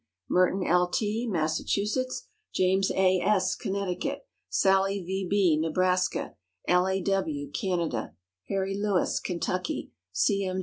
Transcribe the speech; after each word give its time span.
Merton 0.27 0.65
L. 0.65 0.87
T., 0.89 1.27
Massachusetts; 1.27 2.25
James 2.55 2.89
A. 2.89 3.19
S., 3.23 3.55
Connecticut; 3.55 4.25
Sallie 4.49 5.03
V. 5.03 5.27
B., 5.29 5.55
Nebraska; 5.61 6.33
L. 6.67 6.87
A. 6.87 6.99
W., 7.03 7.51
Canada; 7.51 8.15
Harry 8.47 8.75
Lewis, 8.75 9.19
Kentucky; 9.19 9.91
C. 10.11 10.43
M. 10.43 10.59